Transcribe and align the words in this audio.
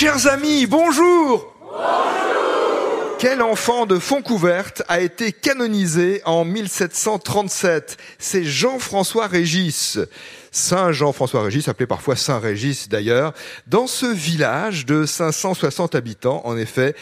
Chers 0.00 0.28
amis, 0.28 0.64
bonjour. 0.64 1.52
Quel 3.18 3.42
enfant 3.42 3.84
de 3.84 3.98
Fontcouverte 3.98 4.82
a 4.88 5.02
été 5.02 5.30
canonisé 5.30 6.22
en 6.24 6.46
1737 6.46 7.98
C'est 8.18 8.44
Jean-François 8.44 9.26
Régis. 9.26 9.98
Saint 10.52 10.92
Jean-François 10.92 11.42
Régis, 11.42 11.68
appelé 11.68 11.86
parfois 11.86 12.16
Saint 12.16 12.38
Régis 12.38 12.88
d'ailleurs. 12.88 13.32
Dans 13.66 13.86
ce 13.86 14.06
village 14.06 14.84
de 14.84 15.06
560 15.06 15.94
habitants, 15.94 16.42
en 16.44 16.56
effet, 16.56 16.94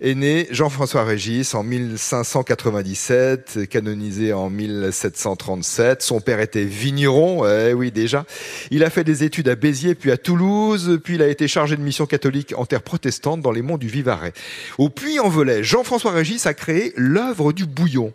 est 0.00 0.14
né 0.14 0.48
Jean-François 0.50 1.04
Régis 1.04 1.54
en 1.54 1.62
1597, 1.62 3.68
canonisé 3.70 4.32
en 4.32 4.50
1737. 4.50 6.02
Son 6.02 6.20
père 6.20 6.40
était 6.40 6.64
vigneron, 6.64 7.46
eh 7.46 7.72
oui 7.72 7.90
déjà. 7.90 8.24
Il 8.70 8.84
a 8.84 8.90
fait 8.90 9.04
des 9.04 9.24
études 9.24 9.48
à 9.48 9.56
Béziers, 9.56 9.94
puis 9.94 10.10
à 10.10 10.16
Toulouse, 10.16 11.00
puis 11.02 11.14
il 11.14 11.22
a 11.22 11.28
été 11.28 11.48
chargé 11.48 11.76
de 11.76 11.82
mission 11.82 12.06
catholique 12.06 12.54
en 12.56 12.66
terre 12.66 12.82
protestante 12.82 13.40
dans 13.40 13.52
les 13.52 13.62
monts 13.62 13.78
du 13.78 13.88
Vivarais. 13.88 14.32
Au 14.78 14.90
Puy-en-Velay, 14.90 15.64
Jean-François 15.64 16.12
Régis 16.12 16.46
a 16.46 16.54
créé 16.54 16.92
l'œuvre 16.96 17.52
du 17.52 17.66
bouillon. 17.66 18.12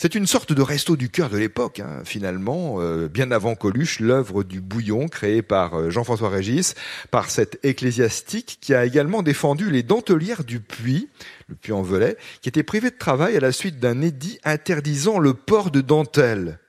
C'est 0.00 0.14
une 0.14 0.28
sorte 0.28 0.52
de 0.52 0.62
resto 0.62 0.94
du 0.94 1.08
cœur 1.08 1.28
de 1.28 1.36
l'époque, 1.36 1.80
hein, 1.80 2.02
finalement, 2.04 2.76
euh, 2.78 3.08
bien 3.08 3.32
avant 3.32 3.56
Coluche, 3.56 3.98
l'œuvre 3.98 4.44
du 4.44 4.60
bouillon 4.60 5.08
créée 5.08 5.42
par 5.42 5.74
euh, 5.74 5.90
Jean-François 5.90 6.28
Régis, 6.28 6.76
par 7.10 7.30
cet 7.30 7.58
ecclésiastique 7.64 8.58
qui 8.60 8.74
a 8.74 8.84
également 8.86 9.24
défendu 9.24 9.72
les 9.72 9.82
dentelières 9.82 10.44
du 10.44 10.60
puits, 10.60 11.08
le 11.48 11.56
puits 11.56 11.72
en 11.72 11.82
Velay, 11.82 12.16
qui 12.42 12.48
était 12.48 12.62
privé 12.62 12.90
de 12.90 12.96
travail 12.96 13.36
à 13.36 13.40
la 13.40 13.50
suite 13.50 13.80
d'un 13.80 14.00
édit 14.00 14.38
interdisant 14.44 15.18
le 15.18 15.34
port 15.34 15.72
de 15.72 15.80
dentelle. 15.80 16.60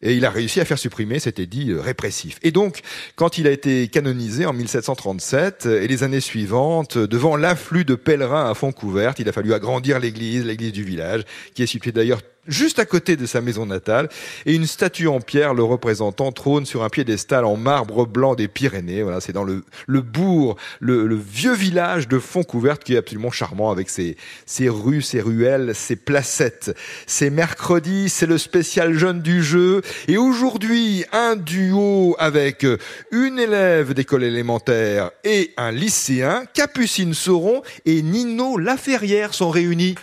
Et 0.00 0.14
il 0.14 0.24
a 0.24 0.30
réussi 0.30 0.58
à 0.58 0.64
faire 0.64 0.78
supprimer 0.78 1.18
cet 1.18 1.38
édit 1.38 1.70
euh, 1.70 1.82
répressif. 1.82 2.38
Et 2.42 2.50
donc, 2.50 2.80
quand 3.14 3.36
il 3.36 3.46
a 3.46 3.50
été 3.50 3.88
canonisé 3.88 4.46
en 4.46 4.54
1737 4.54 5.66
et 5.66 5.86
les 5.86 6.02
années 6.02 6.20
suivantes, 6.20 6.96
devant 6.96 7.36
l'afflux 7.36 7.84
de 7.84 7.94
pèlerins 7.94 8.50
à 8.50 8.54
fond 8.54 8.72
couvert, 8.72 9.12
il 9.18 9.28
a 9.28 9.32
fallu 9.32 9.52
agrandir 9.52 9.98
l'église, 9.98 10.46
l'église 10.46 10.72
du 10.72 10.82
village, 10.82 11.24
qui 11.54 11.62
est 11.62 11.66
située 11.66 11.92
d'ailleurs 11.92 12.22
juste 12.46 12.78
à 12.78 12.84
côté 12.84 13.16
de 13.16 13.26
sa 13.26 13.40
maison 13.40 13.66
natale, 13.66 14.08
et 14.46 14.54
une 14.54 14.66
statue 14.66 15.08
en 15.08 15.20
pierre 15.20 15.54
le 15.54 15.62
représentant 15.62 16.32
trône 16.32 16.66
sur 16.66 16.82
un 16.82 16.88
piédestal 16.88 17.44
en 17.44 17.56
marbre 17.56 18.06
blanc 18.06 18.34
des 18.34 18.48
Pyrénées. 18.48 19.02
Voilà, 19.02 19.20
c'est 19.20 19.32
dans 19.32 19.44
le, 19.44 19.64
le 19.86 20.00
bourg, 20.00 20.56
le, 20.80 21.14
vieux 21.14 21.54
village 21.54 22.08
de 22.08 22.18
Fontcouverte 22.18 22.84
qui 22.84 22.94
est 22.94 22.98
absolument 22.98 23.30
charmant 23.30 23.70
avec 23.70 23.88
ses, 23.88 24.16
ses 24.46 24.68
rues, 24.68 25.02
ses 25.02 25.20
ruelles, 25.20 25.74
ses 25.74 25.96
placettes. 25.96 26.76
C'est 27.06 27.30
mercredi, 27.30 28.08
c'est 28.08 28.26
le 28.26 28.38
spécial 28.38 28.94
jeune 28.94 29.20
du 29.20 29.42
jeu, 29.42 29.82
et 30.08 30.16
aujourd'hui, 30.16 31.04
un 31.12 31.36
duo 31.36 32.16
avec 32.18 32.66
une 33.10 33.38
élève 33.38 33.94
d'école 33.94 34.24
élémentaire 34.24 35.10
et 35.24 35.52
un 35.56 35.72
lycéen, 35.72 36.44
Capucine 36.52 37.14
Sauron 37.14 37.62
et 37.84 38.02
Nino 38.02 38.58
Laferrière 38.58 39.34
sont 39.34 39.50
réunis. 39.50 39.94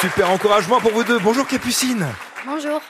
Super 0.00 0.30
encouragement 0.30 0.80
pour 0.80 0.92
vous 0.92 1.02
deux. 1.04 1.18
Bonjour 1.18 1.46
Capucine. 1.46 2.06
Bonjour. 2.46 2.80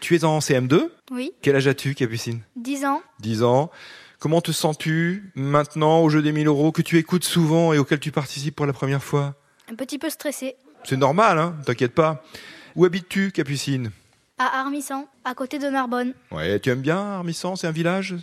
Tu 0.00 0.14
es 0.16 0.24
en 0.24 0.38
CM2 0.38 0.90
Oui. 1.10 1.32
Quel 1.40 1.56
âge 1.56 1.66
as-tu 1.66 1.94
Capucine? 1.94 2.40
10 2.56 2.84
ans. 2.84 3.02
10 3.20 3.42
ans. 3.42 3.70
Comment 4.18 4.40
te 4.40 4.52
sens-tu 4.52 5.30
maintenant 5.34 6.00
au 6.02 6.10
jeu 6.10 6.20
des 6.22 6.32
1000 6.32 6.46
euros 6.46 6.72
que 6.72 6.82
tu 6.82 6.98
écoutes 6.98 7.24
souvent 7.24 7.72
et 7.72 7.78
auquel 7.78 8.00
tu 8.00 8.10
participes 8.12 8.54
pour 8.54 8.66
la 8.66 8.72
première 8.72 9.02
fois? 9.02 9.34
Un 9.70 9.74
petit 9.76 9.98
peu 9.98 10.10
stressé. 10.10 10.56
C'est 10.84 10.96
normal, 10.96 11.38
hein 11.38 11.56
T'inquiète 11.64 11.94
pas. 11.94 12.22
Où 12.76 12.84
habites-tu 12.84 13.32
Capucine? 13.32 13.90
À 14.38 14.60
Armissan, 14.60 15.06
à 15.24 15.34
côté 15.34 15.58
de 15.58 15.68
Narbonne. 15.68 16.12
Ouais, 16.30 16.60
tu 16.60 16.70
aimes 16.70 16.82
bien 16.82 16.98
Armissan? 16.98 17.56
C'est 17.56 17.66
un 17.66 17.72
village? 17.72 18.14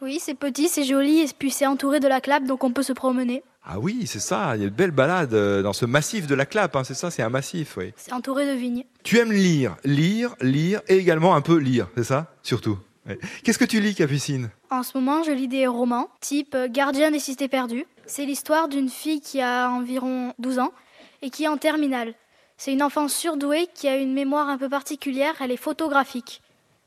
Oui, 0.00 0.18
c'est 0.20 0.34
petit, 0.34 0.68
c'est 0.68 0.84
joli 0.84 1.20
et 1.20 1.26
puis 1.38 1.50
c'est 1.50 1.66
entouré 1.66 2.00
de 2.00 2.08
la 2.08 2.20
clappe 2.20 2.44
donc 2.44 2.64
on 2.64 2.72
peut 2.72 2.82
se 2.82 2.92
promener. 2.92 3.44
Ah 3.64 3.78
oui, 3.78 4.06
c'est 4.06 4.18
ça. 4.20 4.56
Il 4.56 4.62
y 4.62 4.66
a 4.66 4.68
de 4.68 4.74
belles 4.74 4.90
balades 4.90 5.34
euh, 5.34 5.62
dans 5.62 5.72
ce 5.72 5.86
massif 5.86 6.26
de 6.26 6.34
la 6.34 6.46
Clappe. 6.46 6.74
Hein, 6.74 6.84
c'est 6.84 6.94
ça, 6.94 7.10
c'est 7.10 7.22
un 7.22 7.28
massif, 7.28 7.76
oui. 7.76 7.92
C'est 7.96 8.12
entouré 8.12 8.46
de 8.46 8.58
vignes. 8.58 8.84
Tu 9.04 9.18
aimes 9.18 9.32
lire, 9.32 9.76
lire, 9.84 10.34
lire 10.40 10.80
et 10.88 10.96
également 10.96 11.34
un 11.36 11.40
peu 11.40 11.56
lire, 11.56 11.88
c'est 11.96 12.04
ça 12.04 12.34
Surtout. 12.42 12.78
Qu'est-ce 13.42 13.58
que 13.58 13.64
tu 13.64 13.80
lis, 13.80 13.94
Capucine? 13.94 14.50
En 14.70 14.82
ce 14.82 14.96
moment, 14.96 15.22
je 15.24 15.32
lis 15.32 15.48
des 15.48 15.66
romans, 15.66 16.08
type 16.20 16.56
Gardien 16.70 17.10
des 17.10 17.18
cités 17.18 17.48
perdues. 17.48 17.86
C'est 18.06 18.24
l'histoire 18.24 18.68
d'une 18.68 18.88
fille 18.88 19.20
qui 19.20 19.40
a 19.40 19.68
environ 19.70 20.34
12 20.38 20.58
ans 20.60 20.72
et 21.20 21.30
qui 21.30 21.44
est 21.44 21.48
en 21.48 21.56
terminale. 21.56 22.14
C'est 22.56 22.72
une 22.72 22.82
enfant 22.82 23.08
surdouée 23.08 23.68
qui 23.74 23.88
a 23.88 23.96
une 23.96 24.12
mémoire 24.12 24.48
un 24.48 24.58
peu 24.58 24.68
particulière, 24.68 25.34
elle 25.40 25.50
est 25.50 25.56
photographique. 25.56 26.42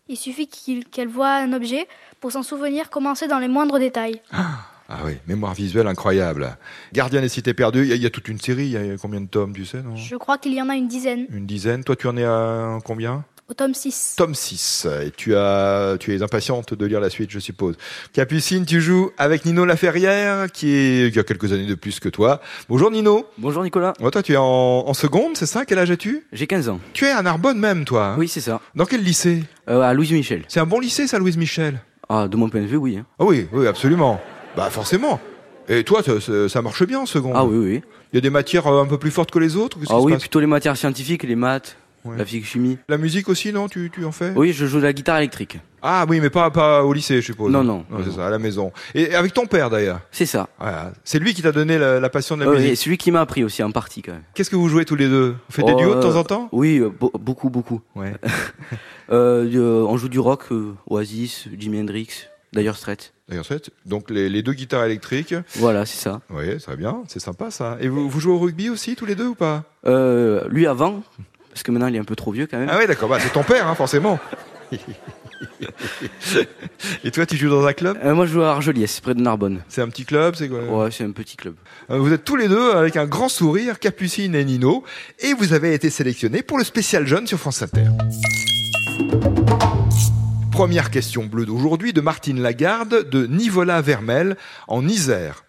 Il 0.07 0.17
suffit 0.17 0.47
qu'elle 0.47 1.07
voit 1.07 1.33
un 1.35 1.51
objet 1.51 1.87
pour 2.21 2.31
s'en 2.31 2.43
souvenir 2.43 2.89
commencer 2.89 3.27
dans 3.27 3.39
les 3.39 3.47
moindres 3.47 3.79
détails. 3.79 4.21
Ah 4.31 4.67
ah 4.87 4.99
oui, 5.05 5.13
mémoire 5.27 5.53
visuelle 5.53 5.87
incroyable. 5.87 6.57
Gardien 6.93 7.21
des 7.21 7.29
cités 7.29 7.53
perdues, 7.53 7.87
il 7.89 8.01
y, 8.01 8.05
a 8.05 8.09
toute 8.09 8.27
une 8.27 8.39
série, 8.39 8.65
il 8.65 8.71
y 8.71 8.77
a 8.77 8.97
combien 8.97 9.21
de 9.21 9.27
tomes, 9.27 9.53
tu 9.53 9.65
sais 9.65 9.81
non? 9.81 9.95
Je 9.95 10.15
crois 10.15 10.37
qu'il 10.37 10.53
y 10.53 10.61
en 10.61 10.69
a 10.69 10.75
une 10.75 10.87
dizaine. 10.87 11.25
Une 11.31 11.45
dizaine, 11.47 11.83
toi 11.83 11.95
tu 11.95 12.07
en 12.07 12.15
es 12.17 12.23
à 12.23 12.77
combien? 12.85 13.25
Au 13.47 13.53
tome 13.53 13.75
6. 13.75 14.15
Tome 14.17 14.33
6. 14.33 14.87
Et 15.05 15.11
tu 15.11 15.35
as, 15.35 15.97
tu 15.99 16.15
es 16.15 16.23
impatiente 16.23 16.73
de 16.73 16.85
lire 16.87 16.99
la 16.99 17.11
suite, 17.11 17.29
je 17.29 17.37
suppose. 17.37 17.77
Capucine, 18.11 18.65
tu 18.65 18.81
joues 18.81 19.11
avec 19.19 19.45
Nino 19.45 19.65
Laferrière, 19.65 20.51
qui, 20.51 20.71
est, 20.71 21.13
qui 21.13 21.19
a 21.19 21.23
quelques 21.23 21.53
années 21.53 21.67
de 21.67 21.75
plus 21.75 21.99
que 21.99 22.09
toi. 22.09 22.41
Bonjour 22.69 22.89
Nino. 22.89 23.27
Bonjour 23.37 23.61
Nicolas. 23.61 23.93
toi, 23.93 24.23
tu 24.23 24.33
es 24.33 24.37
en, 24.37 24.93
seconde, 24.95 25.37
c'est 25.37 25.45
ça? 25.45 25.63
Quel 25.63 25.77
âge 25.77 25.91
as-tu? 25.91 26.25
J'ai 26.33 26.47
15 26.47 26.69
ans. 26.69 26.79
Tu 26.93 27.05
es 27.05 27.11
à 27.11 27.21
Narbonne 27.21 27.59
même, 27.59 27.85
toi 27.85 28.05
hein? 28.07 28.15
Oui, 28.17 28.27
c'est 28.27 28.41
ça. 28.41 28.61
Dans 28.73 28.85
quel 28.85 29.03
lycée? 29.03 29.43
Euh, 29.69 29.81
À 29.81 29.93
Louise 29.93 30.11
Michel. 30.11 30.43
C'est 30.47 30.59
un 30.59 30.65
bon 30.65 30.79
lycée, 30.79 31.05
ça, 31.05 31.19
Louise 31.19 31.37
Michel 31.37 31.79
Ah, 32.09 32.27
de 32.27 32.35
mon 32.37 32.49
point 32.49 32.61
de 32.61 32.65
vue, 32.65 32.77
oui. 32.77 32.97
Hein. 32.97 33.05
Ah 33.19 33.25
oui, 33.25 33.47
oui, 33.51 33.67
absolument. 33.67 34.19
Bah 34.55 34.69
forcément. 34.69 35.19
Et 35.67 35.83
toi, 35.83 36.01
ça, 36.47 36.61
marche 36.61 36.85
bien 36.85 36.99
en 36.99 37.05
seconde 37.05 37.33
Ah 37.35 37.43
oui, 37.43 37.57
oui. 37.57 37.81
Il 38.13 38.15
y 38.15 38.19
a 38.19 38.21
des 38.21 38.29
matières 38.29 38.67
euh, 38.67 38.83
un 38.83 38.85
peu 38.85 38.97
plus 38.97 39.11
fortes 39.11 39.31
que 39.31 39.39
les 39.39 39.55
autres 39.55 39.77
Ah 39.89 39.99
oui, 39.99 40.15
plutôt 40.17 40.39
les 40.39 40.47
matières 40.47 40.77
scientifiques, 40.77 41.23
les 41.23 41.35
maths, 41.35 41.75
la 42.05 42.23
physique 42.23 42.45
chimie. 42.45 42.77
La 42.87 42.97
musique 42.97 43.29
aussi, 43.29 43.51
non 43.51 43.67
tu, 43.67 43.89
tu 43.91 44.05
en 44.05 44.11
fais? 44.11 44.31
Oui, 44.35 44.53
je 44.53 44.65
joue 44.67 44.77
de 44.77 44.83
la 44.83 44.93
guitare 44.93 45.17
électrique. 45.17 45.57
Ah 45.81 46.05
oui, 46.07 46.19
mais 46.19 46.29
pas, 46.29 46.49
pas 46.51 46.83
au 46.83 46.93
lycée, 46.93 47.17
je 47.17 47.25
suppose. 47.25 47.51
Non, 47.51 47.63
non. 47.63 47.85
c'est 48.03 48.11
ça, 48.11 48.27
à 48.27 48.29
la 48.29 48.39
maison. 48.39 48.71
Et 48.93 49.13
avec 49.13 49.33
ton 49.33 49.45
père, 49.45 49.69
d'ailleurs? 49.69 50.01
C'est 50.11 50.25
ça. 50.25 50.47
C'est 51.03 51.19
lui 51.19 51.33
qui 51.33 51.41
t'a 51.41 51.51
donné 51.51 51.77
la, 51.77 52.09
passion 52.09 52.37
de 52.37 52.43
la 52.43 52.51
musique 52.51 52.69
Oui, 52.69 52.75
c'est 52.75 52.89
lui 52.89 52.97
qui 52.97 53.11
m'a 53.11 53.21
appris 53.21 53.43
aussi, 53.43 53.63
en 53.63 53.71
partie, 53.71 54.01
quand 54.01 54.13
même. 54.13 54.23
Qu'est-ce 54.33 54.49
que 54.49 54.55
vous 54.55 54.69
jouez 54.69 54.85
tous 54.85 54.95
les 54.95 55.07
deux? 55.07 55.31
Vous 55.31 55.55
faites 55.55 55.65
des 55.65 55.75
duos 55.75 55.95
de 55.95 56.01
temps 56.01 56.15
en 56.15 56.23
temps? 56.23 56.49
Oui, 56.51 56.79
euh, 56.79 56.89
beaucoup, 57.19 57.49
beaucoup. 57.49 57.81
Ouais. 57.95 58.13
Euh, 59.11 59.85
on 59.87 59.97
joue 59.97 60.09
du 60.09 60.17
rock, 60.17 60.45
euh, 60.51 60.73
Oasis, 60.87 61.47
Jimi 61.55 61.79
Hendrix, 61.79 62.07
d'ailleurs 62.55 62.77
Strait. 62.77 62.97
D'ailleurs 63.29 63.45
Strait. 63.45 63.61
Donc 63.85 64.09
les, 64.09 64.41
deux 64.41 64.53
guitares 64.53 64.85
électriques. 64.85 65.35
Voilà, 65.55 65.85
c'est 65.85 66.01
ça. 66.01 66.21
Oui, 66.31 66.57
très 66.57 66.75
bien, 66.75 67.03
c'est 67.07 67.19
sympa 67.19 67.51
ça. 67.51 67.77
Et 67.79 67.87
vous, 67.87 68.09
vous, 68.09 68.19
jouez 68.19 68.33
au 68.33 68.39
rugby 68.39 68.69
aussi 68.69 68.95
tous 68.95 69.05
les 69.05 69.15
deux 69.15 69.27
ou 69.27 69.35
pas? 69.35 69.63
Lui 70.49 70.65
avant, 70.65 71.03
parce 71.49 71.63
que 71.63 71.71
maintenant 71.71 71.87
il 71.87 71.95
est 71.95 71.99
un 71.99 72.05
peu 72.05 72.15
trop 72.15 72.31
vieux 72.31 72.47
quand 72.47 72.57
même. 72.57 72.69
Ah 72.71 72.77
oui, 72.79 72.87
d'accord, 72.87 73.09
bah, 73.09 73.19
c'est 73.19 73.31
ton 73.31 73.43
père, 73.43 73.67
hein, 73.67 73.75
forcément. 73.75 74.19
Et 77.03 77.11
toi, 77.11 77.25
tu 77.25 77.37
joues 77.37 77.49
dans 77.49 77.65
un 77.65 77.73
club? 77.73 77.97
Moi, 78.03 78.25
je 78.25 78.33
joue 78.33 78.41
à 78.41 78.51
Argeliès, 78.51 78.99
près 78.99 79.13
de 79.13 79.21
Narbonne. 79.21 79.61
C'est 79.69 79.81
un 79.81 79.89
petit 79.89 80.05
club, 80.05 80.35
c'est 80.35 80.49
quoi? 80.49 80.63
Ouais, 80.63 80.91
c'est 80.91 81.03
un 81.03 81.11
petit 81.11 81.37
club. 81.37 81.55
Vous 81.89 82.11
êtes 82.11 82.23
tous 82.23 82.35
les 82.35 82.47
deux 82.47 82.71
avec 82.71 82.95
un 82.97 83.05
grand 83.05 83.29
sourire, 83.29 83.79
Capucine 83.79 84.35
et 84.35 84.43
Nino, 84.43 84.83
et 85.19 85.33
vous 85.33 85.53
avez 85.53 85.73
été 85.73 85.89
sélectionnés 85.89 86.41
pour 86.41 86.57
le 86.57 86.63
spécial 86.63 87.07
jeune 87.07 87.27
sur 87.27 87.39
France 87.39 87.61
Inter. 87.61 87.85
Première 90.55 90.89
question 90.89 91.25
bleue 91.25 91.45
d'aujourd'hui 91.45 91.91
de 91.91 91.99
Martine 91.99 92.41
Lagarde 92.41 93.09
de 93.09 93.27
Nivola-Vermel 93.27 94.37
en 94.69 94.87
Isère. 94.87 95.43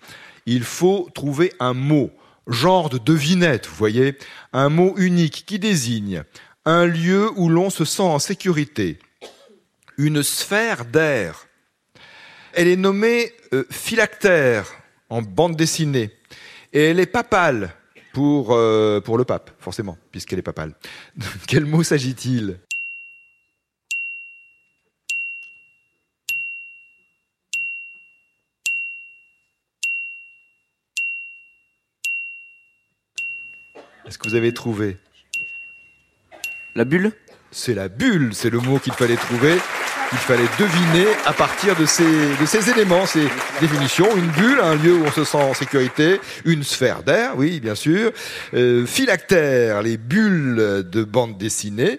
Il 0.47 0.65
faut 0.65 1.09
trouver 1.15 1.53
un 1.61 1.75
mot, 1.75 2.11
genre 2.49 2.91
de 2.91 2.99
devinette, 2.99 3.69
vous 3.69 3.77
voyez, 3.77 4.19
un 4.53 4.69
mot 4.69 4.95
unique 4.97 5.45
qui 5.47 5.61
désigne 5.61 6.25
un 6.65 6.87
lieu 6.87 7.31
où 7.37 7.49
l'on 7.49 7.71
se 7.71 7.85
sent 7.85 8.03
en 8.03 8.19
sécurité, 8.19 8.99
une 9.97 10.25
sphère 10.25 10.85
d'air. 10.85 11.47
Elle 12.53 12.67
est 12.67 12.75
nommée 12.75 13.33
euh, 13.53 13.65
phylactère 13.71 14.67
en 15.09 15.23
bande 15.23 15.55
dessinée 15.55 16.11
et 16.73 16.83
elle 16.83 16.99
est 16.99 17.07
papale 17.07 17.77
pour, 18.13 18.49
euh, 18.51 19.01
pour 19.01 19.19
le 19.19 19.25
pape, 19.25 19.53
forcément, 19.61 19.97
puisqu'elle 20.11 20.41
est 20.41 20.43
papale. 20.43 20.75
quel 21.47 21.65
mot 21.65 21.85
s'agit-il? 21.85 22.59
Est-ce 34.07 34.19
que 34.19 34.29
vous 34.29 34.37
avez 34.37 34.55
trouvé 34.55 34.99
La 36.77 36.85
bulle? 36.85 37.13
C'est 37.51 37.75
la 37.75 37.89
bulle, 37.89 38.35
c'est 38.35 38.51
le 38.51 38.61
mot 38.61 38.79
qu'il 38.79 38.93
fallait 38.93 39.17
trouver. 39.17 39.57
Il 40.13 40.19
fallait 40.19 40.49
deviner 40.59 41.07
à 41.25 41.33
partir 41.33 41.75
de 41.75 41.85
ces, 41.85 42.71
éléments, 42.71 43.07
ces 43.07 43.27
définitions. 43.61 44.07
Une 44.17 44.29
bulle, 44.29 44.61
un 44.63 44.77
lieu 44.77 44.95
où 44.95 45.05
on 45.05 45.11
se 45.11 45.25
sent 45.25 45.37
en 45.37 45.53
sécurité. 45.53 46.21
Une 46.45 46.63
sphère 46.63 47.03
d'air, 47.03 47.33
oui, 47.37 47.59
bien 47.59 47.75
sûr. 47.75 48.13
Euh, 48.55 48.87
phylactère, 48.87 49.83
les 49.83 49.97
bulles 49.97 50.85
de 50.89 51.03
bande 51.03 51.37
dessinée. 51.39 51.99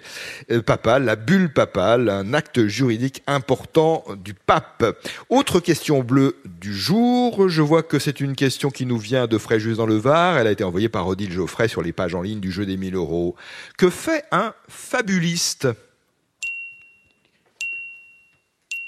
Euh, 0.51 0.61
papale, 0.61 1.03
la 1.03 1.17
bulle 1.17 1.51
papale, 1.51 2.09
un 2.09 2.33
acte 2.33 2.67
juridique 2.67 3.23
important 3.27 4.05
du 4.23 4.33
pape. 4.33 4.85
Autre 5.29 5.59
question 5.59 6.01
bleue 6.01 6.37
du 6.45 6.73
jour. 6.73 7.49
Je 7.49 7.61
vois 7.61 7.83
que 7.83 7.99
c'est 7.99 8.21
une 8.21 8.35
question 8.35 8.69
qui 8.69 8.85
nous 8.85 8.97
vient 8.97 9.27
de 9.27 9.37
Fréjus 9.37 9.75
dans 9.75 9.85
le 9.85 9.97
Var. 9.97 10.37
Elle 10.37 10.47
a 10.47 10.51
été 10.51 10.63
envoyée 10.63 10.89
par 10.89 11.07
Odile 11.07 11.33
Geoffrey 11.33 11.67
sur 11.67 11.81
les 11.81 11.91
pages 11.91 12.15
en 12.15 12.21
ligne 12.21 12.39
du 12.39 12.53
jeu 12.53 12.65
des 12.65 12.77
1000 12.77 12.95
euros. 12.95 13.35
Que 13.77 13.89
fait 13.89 14.23
un 14.31 14.53
fabuliste? 14.69 15.67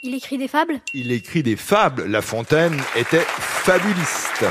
Il 0.01 0.15
écrit 0.15 0.37
des 0.37 0.47
fables? 0.47 0.79
Il 0.93 1.11
écrit 1.11 1.43
des 1.43 1.57
fables. 1.57 2.05
La 2.05 2.21
Fontaine 2.21 2.79
était 2.95 3.25
fabuliste. 3.27 4.45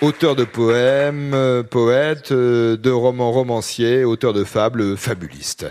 Auteur 0.00 0.34
de 0.34 0.44
poèmes, 0.44 1.34
euh, 1.34 1.62
poète, 1.62 2.32
euh, 2.32 2.78
de 2.78 2.90
romans 2.90 3.30
romanciers, 3.30 4.04
auteur 4.04 4.32
de 4.32 4.42
fables, 4.42 4.96
fabuliste. 4.96 5.66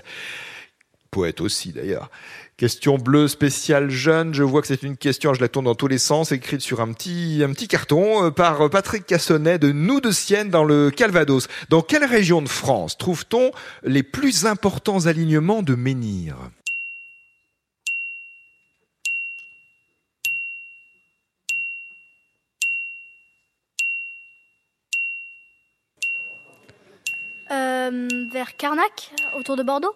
Poète 1.09 1.41
aussi 1.41 1.73
d'ailleurs. 1.73 2.11
Question 2.61 2.99
bleue 2.99 3.27
spéciale 3.27 3.89
jeune. 3.89 4.35
Je 4.35 4.43
vois 4.43 4.61
que 4.61 4.67
c'est 4.67 4.83
une 4.83 4.95
question, 4.95 5.33
je 5.33 5.41
la 5.41 5.47
tourne 5.47 5.65
dans 5.65 5.73
tous 5.73 5.87
les 5.87 5.97
sens, 5.97 6.31
écrite 6.31 6.61
sur 6.61 6.79
un 6.79 6.93
petit, 6.93 7.41
un 7.43 7.51
petit 7.53 7.67
carton 7.67 8.25
euh, 8.25 8.29
par 8.29 8.69
Patrick 8.69 9.03
Cassonnet 9.07 9.57
de 9.57 9.71
Nous 9.71 9.99
de 9.99 10.11
Sienne 10.11 10.51
dans 10.51 10.63
le 10.63 10.91
Calvados. 10.91 11.47
Dans 11.69 11.81
quelle 11.81 12.05
région 12.05 12.39
de 12.39 12.47
France 12.47 12.99
trouve-t-on 12.99 13.49
les 13.81 14.03
plus 14.03 14.45
importants 14.45 15.07
alignements 15.07 15.63
de 15.63 15.73
menhirs 15.73 16.37
Euh, 27.49 28.07
Vers 28.31 28.55
Carnac, 28.55 29.11
autour 29.35 29.57
de 29.57 29.63
Bordeaux? 29.63 29.95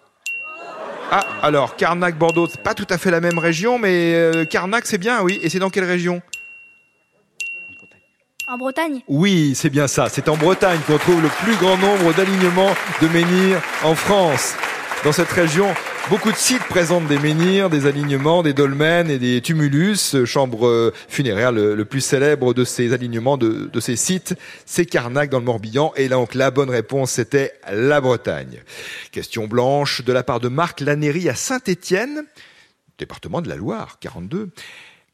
Ah, 1.10 1.24
alors 1.42 1.76
Carnac, 1.76 2.18
Bordeaux, 2.18 2.48
c'est 2.50 2.60
pas 2.60 2.74
tout 2.74 2.86
à 2.90 2.98
fait 2.98 3.10
la 3.10 3.20
même 3.20 3.38
région, 3.38 3.78
mais 3.78 4.14
euh, 4.14 4.44
Carnac 4.44 4.86
c'est 4.86 4.98
bien, 4.98 5.22
oui. 5.22 5.38
Et 5.42 5.48
c'est 5.48 5.60
dans 5.60 5.70
quelle 5.70 5.84
région? 5.84 6.20
En 8.48 8.58
Bretagne? 8.58 9.00
Oui, 9.08 9.54
c'est 9.56 9.70
bien 9.70 9.88
ça. 9.88 10.08
C'est 10.08 10.28
en 10.28 10.36
Bretagne 10.36 10.78
qu'on 10.86 10.98
trouve 10.98 11.20
le 11.20 11.28
plus 11.28 11.56
grand 11.56 11.76
nombre 11.76 12.12
d'alignements 12.14 12.74
de 13.02 13.08
menhirs 13.08 13.60
en 13.82 13.94
France. 13.94 14.54
Dans 15.04 15.12
cette 15.12 15.30
région, 15.30 15.74
beaucoup 16.10 16.30
de 16.30 16.36
sites 16.36 16.62
présentent 16.64 17.08
des 17.08 17.18
menhirs, 17.18 17.70
des 17.70 17.86
alignements, 17.86 18.42
des 18.42 18.52
dolmens 18.52 19.08
et 19.08 19.18
des 19.18 19.40
tumulus. 19.40 20.24
Chambre 20.24 20.66
euh, 20.66 20.92
funéraire 21.08 21.52
le, 21.52 21.84
plus 21.84 22.00
célèbre 22.00 22.54
de 22.54 22.64
ces 22.64 22.92
alignements, 22.92 23.36
de, 23.36 23.80
ces 23.80 23.96
sites, 23.96 24.34
c'est 24.64 24.86
Carnac 24.86 25.30
dans 25.30 25.38
le 25.38 25.44
Morbihan. 25.44 25.92
Et 25.96 26.08
donc 26.08 26.34
la 26.34 26.50
bonne 26.50 26.70
réponse, 26.70 27.12
c'était 27.12 27.52
la 27.70 28.00
Bretagne. 28.00 28.62
Question 29.10 29.46
blanche 29.46 30.04
de 30.04 30.12
la 30.12 30.22
part 30.22 30.40
de 30.40 30.48
Marc 30.48 30.80
Lanéry 30.80 31.28
à 31.28 31.34
Saint-Étienne, 31.34 32.24
département 32.98 33.42
de 33.42 33.48
la 33.48 33.56
Loire, 33.56 33.98
42. 34.00 34.50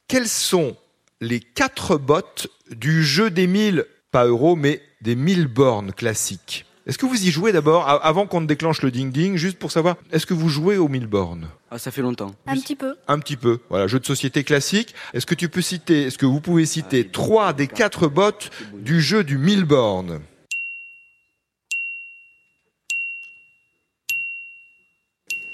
Quels 0.09 0.29
sont 0.29 0.77
les 1.21 1.41
quatre 1.41 1.97
bottes 1.97 2.49
du 2.71 3.05
jeu 3.05 3.31
des 3.31 3.47
1000, 3.47 3.87
pas 4.11 4.27
euros, 4.27 4.57
mais 4.57 4.83
des 5.01 5.17
1000 5.17 5.47
bornes 5.47 5.93
classiques? 5.93 6.67
Est-ce 6.85 6.99
que 6.99 7.07
vous 7.07 7.25
y 7.27 7.31
jouez 7.31 7.53
d'abord, 7.53 7.89
avant 7.89 8.27
qu'on 8.27 8.41
ne 8.41 8.47
déclenche 8.47 8.83
le 8.83 8.91
ding-ding, 8.91 9.37
juste 9.37 9.57
pour 9.59 9.71
savoir, 9.71 9.97
est-ce 10.11 10.27
que 10.27 10.35
vous 10.35 10.49
jouez 10.49 10.79
aux 10.79 10.89
1000 10.89 11.07
bornes 11.07 11.49
Ah, 11.71 11.79
ça 11.79 11.93
fait 11.93 12.03
longtemps. 12.03 12.35
Un 12.47 12.55
petit 12.59 12.75
peu. 12.75 12.97
Un 13.07 13.21
petit 13.21 13.37
peu. 13.37 13.61
Voilà, 13.71 13.87
jeu 13.87 14.01
de 14.01 14.05
société 14.07 14.43
classique. 14.43 14.93
Est-ce 15.15 15.25
que 15.27 15.37
tu 15.37 15.49
peux 15.49 15.63
citer, 15.63 16.03
est-ce 16.03 16.19
que 16.19 16.27
vous 16.27 16.41
pouvez 16.41 16.67
citer 16.67 17.07
trois 17.07 17.53
des 17.53 17.69
quatre 17.69 18.09
bottes 18.09 18.51
du 18.75 19.01
jeu 19.01 19.23
du 19.23 19.39
1000 19.39 19.65
bornes 19.65 20.21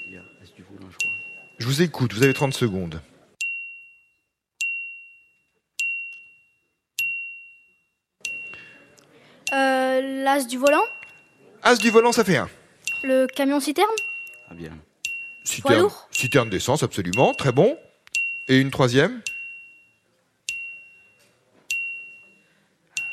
Il 0.07 0.13
y 0.13 0.17
a 0.17 0.21
As 0.41 0.51
du 0.55 0.63
volant, 0.63 0.89
je 0.91 0.97
crois. 0.97 1.11
Je 1.59 1.65
vous 1.67 1.81
écoute, 1.83 2.13
vous 2.13 2.23
avez 2.23 2.33
30 2.33 2.55
secondes. 2.55 3.01
Euh, 9.53 10.23
L'as 10.23 10.45
du 10.47 10.57
volant 10.57 10.83
As 11.63 11.77
du 11.77 11.89
volant, 11.89 12.11
ça 12.11 12.23
fait 12.23 12.37
un. 12.37 12.49
Le 13.03 13.27
camion 13.27 13.59
citerne 13.59 13.87
Ah, 14.49 14.53
bien. 14.53 14.71
Citerne, 15.43 15.79
lourd 15.81 16.07
citerne 16.11 16.49
d'essence, 16.49 16.83
absolument, 16.83 17.33
très 17.33 17.51
bon. 17.51 17.77
Et 18.47 18.57
une 18.59 18.71
troisième 18.71 19.21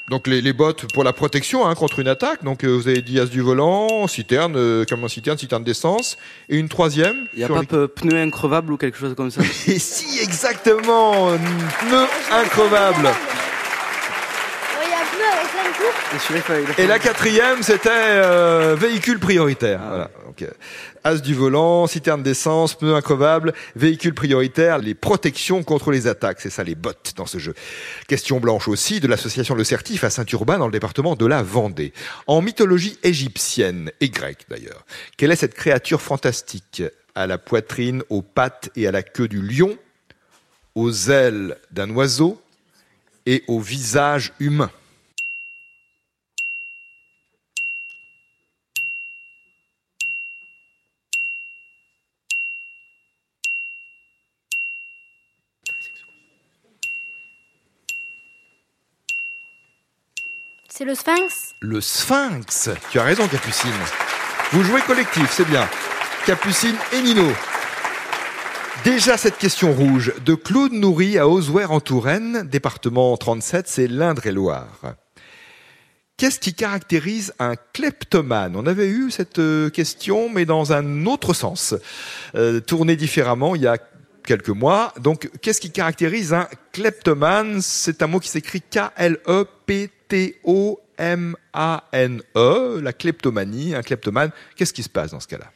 Donc 0.09 0.29
les, 0.29 0.41
les 0.41 0.53
bottes 0.53 0.87
pour 0.95 1.03
la 1.03 1.13
protection 1.13 1.67
hein, 1.67 1.75
contre 1.75 1.99
une 1.99 2.07
attaque. 2.09 2.45
Donc 2.45 2.63
euh, 2.63 2.69
vous 2.69 2.87
avez 2.89 3.03
dit 3.03 3.19
as 3.19 3.27
du 3.27 3.41
volant, 3.41 4.07
citerne, 4.07 4.55
euh, 4.57 4.85
camion 4.85 5.09
citerne, 5.09 5.37
citerne 5.37 5.65
d'essence. 5.65 6.17
Et 6.49 6.57
une 6.59 6.69
troisième 6.69 7.27
Il 7.33 7.39
n'y 7.41 7.45
a 7.45 7.49
pas 7.49 7.61
les- 7.63 7.67
peu- 7.67 7.89
pneu 7.89 8.17
increvable 8.21 8.73
ou 8.73 8.77
quelque 8.77 8.97
chose 8.99 9.15
comme 9.17 9.31
ça 9.33 9.41
Et 9.67 9.79
si 9.81 10.21
exactement, 10.21 11.33
pneu 11.81 12.07
increvable. 12.31 13.09
Oui, 14.79 14.85
il 14.85 14.91
y 14.91 14.95
a 14.95 14.99
un 14.99 15.07
pneu 15.07 15.25
avec 15.33 15.49
plein 15.51 15.65
de 15.71 15.76
cours. 15.76 15.76
Et 16.79 16.87
la 16.87 16.99
quatrième, 16.99 17.63
c'était 17.63 17.89
euh, 17.93 18.77
véhicule 18.79 19.19
prioritaire. 19.19 19.81
Ah. 19.83 19.89
Voilà. 19.89 20.11
Donc, 20.25 20.43
euh, 20.43 20.51
as 21.05 21.17
du 21.17 21.35
volant, 21.35 21.87
citerne 21.87 22.23
d'essence, 22.23 22.75
pneu 22.75 22.95
increvable, 22.95 23.53
véhicule 23.75 24.15
prioritaire, 24.15 24.79
les 24.79 24.95
protections 24.95 25.63
contre 25.63 25.91
les 25.91 26.07
attaques. 26.07 26.41
C'est 26.41 26.51
ça 26.51 26.65
les 26.65 26.75
bottes 26.75 27.13
dans 27.17 27.27
ce 27.27 27.39
jeu. 27.39 27.55
Question 28.09 28.41
blanche 28.41 28.69
aussi 28.69 29.01
de 29.01 29.09
l'association 29.09 29.55
Le 29.55 29.65
Certif 29.65 30.05
à 30.05 30.11
Saint-Urbain 30.11 30.59
dans 30.59 30.67
le 30.67 30.73
département 30.73 31.17
de 31.17 31.27
la 31.27 31.43
Vendée. 31.43 31.93
En 32.27 32.41
mythologie 32.41 32.99
égyptienne 33.03 33.91
et 34.01 34.09
grecque 34.09 34.47
d'ailleurs, 34.49 34.85
quelle 35.17 35.31
est 35.31 35.37
cette 35.37 35.55
créature 35.55 36.03
fantastique? 36.03 36.83
À 37.15 37.27
la 37.27 37.39
poitrine, 37.39 38.03
aux 38.11 38.21
pattes 38.23 38.69
et 38.77 38.87
à 38.87 38.93
la 38.93 39.03
queue 39.03 39.29
du 39.29 39.41
lion, 39.41 39.79
aux 40.75 40.93
ailes 41.09 41.57
d'un 41.71 41.89
oiseau 41.91 42.41
et 43.25 43.43
au 43.49 43.59
visage 43.59 44.33
humain? 44.39 44.71
C'est 60.77 60.85
le 60.85 60.95
sphinx 60.95 61.55
Le 61.61 61.81
sphinx. 61.81 62.69
Tu 62.91 62.99
as 62.99 63.03
raison, 63.03 63.27
Capucine. 63.29 63.71
Vous 64.53 64.63
jouez 64.63 64.83
collectif, 64.83 65.27
c'est 65.31 65.49
bien. 65.49 65.67
Capucine 66.27 66.77
et 66.93 67.01
Nino. 67.01 67.25
Déjà 68.85 69.17
cette 69.17 69.39
question 69.39 69.73
rouge 69.73 70.13
de 70.27 70.35
Claude 70.35 70.75
Nourry 70.75 71.17
à 71.17 71.29
Oswer 71.29 71.65
en 71.71 71.81
Touraine, 71.81 72.43
département 72.43 73.17
37, 73.17 73.69
c'est 73.69 73.87
l'Indre-et-Loire. 73.87 74.97
Qu'est-ce 76.19 76.39
qui 76.39 76.53
caractérise 76.53 77.33
un 77.39 77.55
kleptomane? 77.73 78.55
On 78.55 78.67
avait 78.67 78.89
eu 78.89 79.11
cette 79.11 79.39
euh, 79.39 79.71
question, 79.71 80.29
mais 80.29 80.45
dans 80.45 80.75
un 80.75 81.07
autre 81.07 81.33
sens, 81.33 81.75
euh, 82.35 82.61
tournée 82.61 82.97
différemment 82.97 83.55
il 83.55 83.63
y 83.63 83.67
a 83.67 83.79
quelques 84.27 84.51
mois. 84.51 84.93
Donc, 85.01 85.31
qu'est-ce 85.41 85.63
qui 85.63 85.71
caractérise 85.71 86.35
un 86.35 86.49
kleptomane? 86.73 87.63
C'est 87.63 88.03
un 88.03 88.09
mot 88.09 88.21
qui 88.21 88.29
s'écrit 88.29 88.61
K-L-E-P-T-O-M-A-N-E, 90.09 90.81
la 92.81 92.93
kleptomanie, 92.93 93.75
un 93.75 93.83
kleptomane. 93.83 94.31
Qu'est-ce 94.57 94.73
qui 94.73 94.83
se 94.83 94.89
passe 94.89 95.11
dans 95.11 95.21
ce 95.21 95.29
cas-là? 95.29 95.51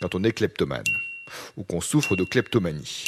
Quand 0.00 0.14
on 0.14 0.22
est 0.24 0.32
kleptomane 0.32 0.84
ou 1.56 1.62
qu'on 1.64 1.80
souffre 1.80 2.16
de 2.16 2.24
kleptomanie 2.24 3.06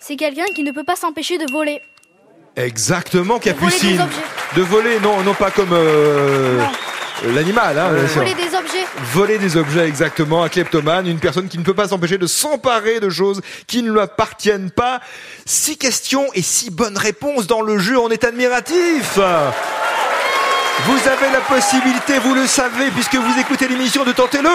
C'est 0.00 0.16
quelqu'un 0.16 0.46
qui 0.54 0.62
ne 0.62 0.72
peut 0.72 0.84
pas 0.84 0.96
s'empêcher 0.96 1.36
de 1.36 1.50
voler. 1.52 1.82
Exactement, 2.56 3.38
Capucine. 3.38 4.00
De 4.56 4.62
voler, 4.62 4.98
non, 5.00 5.22
non 5.22 5.34
pas 5.34 5.50
comme 5.50 5.72
euh, 5.72 6.64
l'animal, 7.26 7.78
hein. 7.78 7.92
Voler 7.92 8.34
des. 8.34 8.57
Voler 9.12 9.38
des 9.38 9.56
objets, 9.56 9.86
exactement. 9.86 10.42
Un 10.42 10.48
kleptomane, 10.48 11.06
une 11.06 11.18
personne 11.18 11.48
qui 11.48 11.58
ne 11.58 11.62
peut 11.62 11.74
pas 11.74 11.88
s'empêcher 11.88 12.18
de 12.18 12.26
s'emparer 12.26 13.00
de 13.00 13.08
choses 13.08 13.40
qui 13.66 13.82
ne 13.82 13.92
lui 13.92 14.00
appartiennent 14.00 14.70
pas. 14.70 15.00
Six 15.46 15.76
questions 15.76 16.26
et 16.34 16.42
six 16.42 16.70
bonnes 16.70 16.98
réponses 16.98 17.46
dans 17.46 17.62
le 17.62 17.78
jeu, 17.78 17.98
on 17.98 18.10
est 18.10 18.24
admiratif. 18.24 19.18
Vous 20.84 21.08
avez 21.08 21.32
la 21.32 21.40
possibilité, 21.40 22.18
vous 22.18 22.34
le 22.34 22.46
savez, 22.46 22.90
puisque 22.90 23.16
vous 23.16 23.40
écoutez 23.40 23.68
l'émission, 23.68 24.04
de 24.04 24.12
tenter 24.12 24.42
le. 24.42 24.50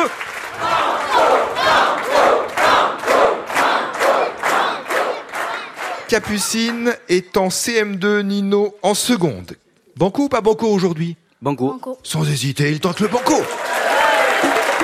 Capucine 6.08 6.96
est 7.10 7.38
en 7.38 7.48
CM2, 7.48 8.22
Nino 8.22 8.76
en 8.84 8.94
seconde. 8.94 9.56
Banco 9.96 10.24
ou 10.24 10.30
pas 10.30 10.42
banco 10.42 10.68
aujourd'hui? 10.68 11.18
Banco. 11.42 11.72
Banco. 11.72 11.98
Sans 12.04 12.30
hésiter, 12.30 12.72
il 12.72 12.80
tente 12.80 13.00
le 13.00 13.08
banco. 13.08 13.42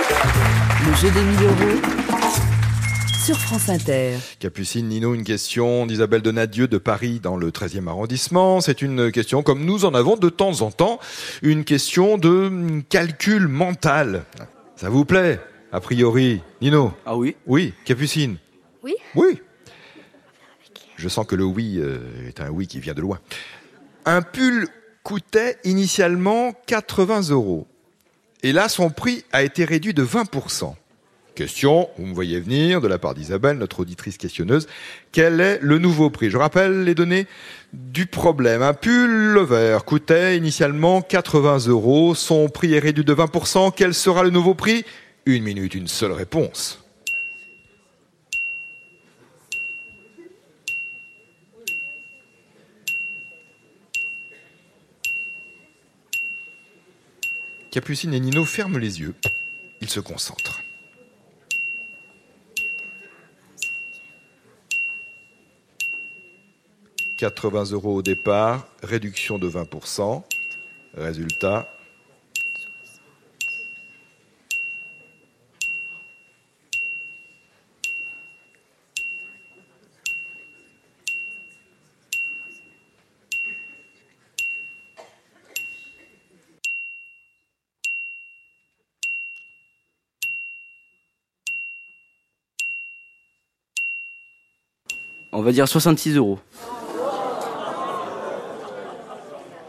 Le 0.10 0.96
jeu 0.96 1.12
des 1.12 1.22
1000 1.22 1.44
euros 1.44 1.82
sur 3.24 3.38
France 3.38 3.70
Inter. 3.70 4.16
Capucine, 4.40 4.88
Nino, 4.88 5.14
une 5.14 5.24
question 5.24 5.86
d'Isabelle 5.86 6.24
Donadieu 6.24 6.68
de 6.68 6.80
Paris 6.80 7.20
dans 7.22 7.38
le 7.38 7.52
13e 7.52 7.88
arrondissement. 7.88 8.60
C'est 8.60 8.82
une 8.82 9.12
question 9.12 9.44
comme 9.44 9.66
nous 9.66 9.86
en 9.86 9.94
avons 9.94 10.16
de 10.16 10.30
temps 10.30 10.62
en 10.62 10.72
temps, 10.72 11.00
une 11.44 11.64
question 11.64 12.18
de 12.18 12.82
calcul 12.90 13.48
mental. 13.48 14.24
Ça 14.76 14.90
vous 14.90 15.06
plaît 15.06 15.40
A 15.72 15.80
priori, 15.80 16.42
Nino? 16.60 16.92
Ah 17.06 17.16
oui 17.16 17.36
Oui, 17.46 17.74
Capucine? 17.86 18.38
Oui. 18.82 18.96
Oui. 19.14 19.40
Je 20.96 21.08
sens 21.08 21.28
que 21.28 21.36
le 21.36 21.44
oui 21.44 21.76
euh, 21.78 22.00
est 22.28 22.42
un 22.42 22.50
oui 22.50 22.66
qui 22.66 22.80
vient 22.80 22.96
de 22.96 23.02
loin. 23.02 23.20
Un 24.06 24.24
pull 24.24 24.68
coûtait 25.04 25.58
initialement 25.66 26.54
80 26.66 27.30
euros. 27.30 27.68
Et 28.44 28.52
là, 28.52 28.70
son 28.70 28.90
prix 28.90 29.26
a 29.32 29.44
été 29.44 29.66
réduit 29.66 29.94
de 29.94 30.04
20%. 30.04 30.74
Question, 31.36 31.90
vous 31.98 32.06
me 32.06 32.14
voyez 32.14 32.40
venir, 32.40 32.82
de 32.82 32.88
la 32.88 32.98
part 32.98 33.14
d'Isabelle, 33.14 33.58
notre 33.58 33.82
auditrice 33.82 34.18
questionneuse. 34.18 34.68
Quel 35.12 35.40
est 35.40 35.60
le 35.62 35.78
nouveau 35.78 36.10
prix? 36.10 36.30
Je 36.30 36.38
rappelle 36.38 36.84
les 36.84 36.96
données 36.96 37.28
du 37.74 38.08
problème. 38.08 38.62
Un 38.62 38.74
pull 38.74 39.40
vert 39.44 39.86
coûtait 39.86 40.38
initialement 40.38 41.02
80 41.02 41.68
euros. 41.68 42.16
Son 42.16 42.50
prix 42.50 42.74
est 42.74 42.80
réduit 42.80 43.06
de 43.06 43.14
20%. 43.14 43.72
Quel 43.76 43.94
sera 43.94 44.24
le 44.24 44.32
nouveau 44.32 44.54
prix? 44.54 44.84
Une 45.26 45.44
minute, 45.44 45.76
une 45.76 45.88
seule 45.88 46.12
réponse. 46.12 46.84
Capucine 57.72 58.16
et 58.16 58.20
Nino 58.20 58.46
ferment 58.46 58.80
les 58.80 59.00
yeux. 59.00 59.14
Ils 59.80 59.90
se 59.90 60.00
concentrent. 60.00 60.60
«80 67.18 67.66
euros 67.74 67.98
au 67.98 68.02
départ, 68.02 68.68
réduction 68.82 69.38
de 69.38 69.48
20%. 69.48 70.24
Résultat, 70.96 71.72
On 95.40 95.42
va 95.42 95.54
dire 95.54 95.70
66 95.70 96.18
euros. 96.18 96.38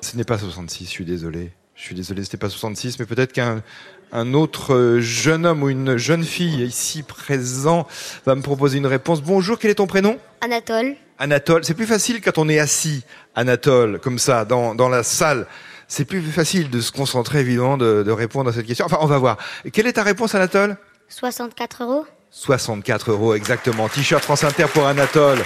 ce 0.00 0.16
n'est 0.16 0.24
pas 0.24 0.36
66, 0.36 0.86
je 0.86 0.90
suis 0.90 1.04
désolé. 1.04 1.52
Je 1.76 1.84
suis 1.84 1.94
désolé, 1.94 2.24
c'était 2.24 2.38
pas 2.38 2.48
66, 2.48 2.98
mais 2.98 3.06
peut-être 3.06 3.32
qu'un 3.32 3.62
un 4.10 4.34
autre 4.34 4.74
euh, 4.74 5.00
jeune 5.00 5.46
homme 5.46 5.62
ou 5.62 5.68
une 5.68 5.96
jeune 5.96 6.24
fille 6.24 6.64
ici 6.64 7.04
présent 7.04 7.86
va 8.26 8.34
me 8.34 8.42
proposer 8.42 8.78
une 8.78 8.88
réponse. 8.88 9.22
Bonjour, 9.22 9.60
quel 9.60 9.70
est 9.70 9.76
ton 9.76 9.86
prénom? 9.86 10.18
Anatole, 10.40 10.96
Anatole. 11.20 11.64
C'est 11.64 11.74
plus 11.74 11.86
facile 11.86 12.20
quand 12.20 12.36
on 12.38 12.48
est 12.48 12.58
assis, 12.58 13.04
Anatole, 13.36 14.00
comme 14.00 14.18
ça, 14.18 14.44
dans, 14.44 14.74
dans 14.74 14.88
la 14.88 15.04
salle. 15.04 15.46
C'est 15.86 16.04
plus 16.04 16.20
facile 16.20 16.68
de 16.70 16.80
se 16.80 16.90
concentrer, 16.90 17.38
évidemment, 17.38 17.76
de, 17.76 18.02
de 18.02 18.10
répondre 18.10 18.50
à 18.50 18.52
cette 18.52 18.66
question. 18.66 18.86
Enfin, 18.86 18.98
on 19.02 19.06
va 19.06 19.18
voir. 19.18 19.38
Quelle 19.72 19.86
est 19.86 19.92
ta 19.92 20.02
réponse, 20.02 20.34
Anatole? 20.34 20.76
64 21.08 21.84
euros. 21.84 22.06
64 22.30 23.10
euros 23.10 23.34
exactement. 23.34 23.88
T-shirt 23.88 24.22
France 24.22 24.44
Inter 24.44 24.66
pour 24.72 24.86
Anatole. 24.86 25.38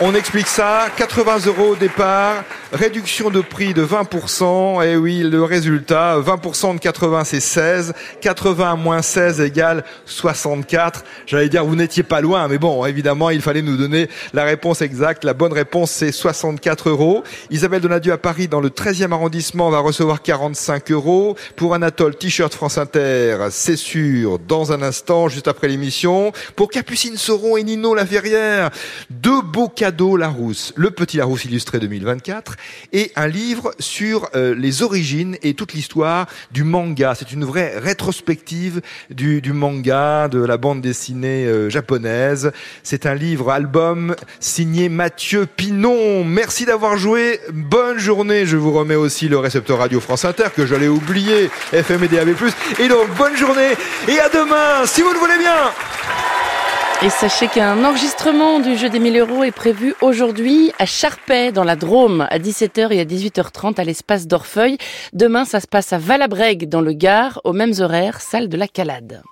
On 0.00 0.14
explique 0.14 0.46
ça, 0.46 0.88
80 0.96 1.46
euros 1.46 1.72
au 1.72 1.76
départ, 1.76 2.42
réduction 2.72 3.30
de 3.30 3.40
prix 3.40 3.74
de 3.74 3.84
20%, 3.84 4.84
et 4.84 4.96
oui, 4.96 5.20
le 5.20 5.42
résultat, 5.42 6.18
20% 6.20 6.74
de 6.74 6.80
80 6.80 7.24
c'est 7.24 7.40
16, 7.40 7.94
80 8.20 8.76
moins 8.76 9.02
16 9.02 9.40
égale 9.40 9.84
64. 10.04 11.04
J'allais 11.26 11.48
dire, 11.48 11.64
vous 11.64 11.74
n'étiez 11.74 12.02
pas 12.02 12.20
loin, 12.20 12.46
mais 12.48 12.58
bon, 12.58 12.84
évidemment, 12.86 13.30
il 13.30 13.42
fallait 13.42 13.62
nous 13.62 13.76
donner 13.76 14.08
la 14.32 14.44
réponse 14.44 14.82
exacte. 14.82 15.24
La 15.24 15.34
bonne 15.34 15.52
réponse, 15.52 15.90
c'est 15.90 16.12
64 16.12 16.90
euros. 16.90 17.24
Isabelle 17.50 17.80
Donadieu 17.80 18.12
à 18.12 18.18
Paris, 18.18 18.46
dans 18.46 18.60
le 18.60 18.68
13e 18.68 19.12
arrondissement, 19.12 19.70
va 19.70 19.80
recevoir 19.80 20.22
45 20.22 20.92
euros. 20.92 21.36
Pour 21.56 21.74
Anatole, 21.74 22.16
t-shirt 22.16 22.54
France 22.54 22.78
Inter, 22.78 23.48
c'est 23.50 23.76
sûr, 23.76 24.38
dans 24.38 24.72
un 24.72 24.82
instant, 24.82 25.28
juste 25.28 25.48
après 25.48 25.68
l'émission. 25.68 26.32
Pour 26.54 26.70
Capucine 26.70 27.16
Sauron 27.16 27.56
et 27.56 27.64
Nino 27.64 27.94
Laferrière, 27.94 28.70
deux 29.10 29.42
beaux 29.42 29.68
cadeaux 29.68 30.16
Larousse, 30.16 30.72
le 30.76 30.90
petit 30.90 31.16
Larousse 31.16 31.44
illustré 31.44 31.80
2024 31.80 32.56
et 32.92 33.12
un 33.16 33.26
livre 33.26 33.74
sur 33.78 34.28
euh, 34.34 34.54
les 34.54 34.82
origines 34.82 35.36
et 35.42 35.54
toute 35.54 35.72
l'histoire 35.72 36.26
du 36.50 36.64
manga. 36.64 37.14
C'est 37.14 37.32
une 37.32 37.44
vraie 37.44 37.78
rétrospective 37.78 38.80
du, 39.10 39.42
manga, 39.52 40.28
de 40.28 40.44
la 40.44 40.56
bande 40.56 40.80
dessinée 40.80 41.46
euh, 41.46 41.70
japonaise. 41.70 42.52
C'est 42.82 43.06
un 43.06 43.14
livre 43.14 43.50
album 43.50 44.14
signé 44.38 44.88
Mathieu 44.88 45.46
Pinon. 45.46 46.24
Merci 46.24 46.64
d'avoir 46.64 46.96
joué. 46.96 47.40
Bonne 47.52 47.98
journée. 47.98 48.46
Je 48.46 48.56
vous 48.56 48.72
remets 48.72 48.94
aussi 48.94 49.28
le 49.28 49.38
récepteur 49.38 49.78
Radio 49.78 50.00
France 50.00 50.24
Inter 50.24 50.48
que 50.54 50.66
j'allais 50.66 50.88
oublier, 50.88 51.50
FM 51.72 52.04
et 52.04 52.08
DAB+. 52.08 52.30
Et 52.78 52.88
donc 52.88 53.08
bonne 53.16 53.36
journée 53.36 53.72
et 54.08 54.18
à 54.18 54.28
demain 54.28 54.86
si 54.86 55.02
vous 55.02 55.12
le 55.12 55.18
voulez 55.18 55.38
bien. 55.38 56.19
Et 57.02 57.08
sachez 57.08 57.48
qu'un 57.48 57.82
enregistrement 57.82 58.60
du 58.60 58.76
jeu 58.76 58.90
des 58.90 58.98
1000 58.98 59.16
euros 59.16 59.42
est 59.42 59.52
prévu 59.52 59.94
aujourd'hui 60.02 60.70
à 60.78 60.84
Charpais, 60.84 61.50
dans 61.50 61.64
la 61.64 61.74
Drôme, 61.74 62.26
à 62.28 62.38
17h 62.38 62.92
et 62.92 63.00
à 63.00 63.06
18h30 63.06 63.80
à 63.80 63.84
l'espace 63.84 64.26
d'Orfeuille. 64.26 64.76
Demain, 65.14 65.46
ça 65.46 65.60
se 65.60 65.66
passe 65.66 65.94
à 65.94 65.98
Valabrègue, 65.98 66.68
dans 66.68 66.82
le 66.82 66.92
Gard, 66.92 67.40
aux 67.44 67.54
mêmes 67.54 67.72
horaires, 67.78 68.20
salle 68.20 68.50
de 68.50 68.58
la 68.58 68.68
Calade. 68.68 69.22